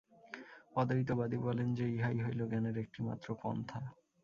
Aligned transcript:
অদ্বৈতবাদী 0.75 1.37
বলেন 1.37 1.67
যে, 1.73 1.85
ইহাই 1.89 2.17
হইল 2.19 2.41
জ্ঞানের 2.47 2.75
একটিমাত্র 2.77 3.27
পন্থা। 3.41 3.79